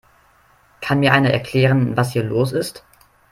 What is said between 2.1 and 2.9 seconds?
hier los ist?